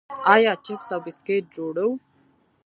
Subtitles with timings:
[0.33, 1.91] آیا چپس او بسکټ جوړوو؟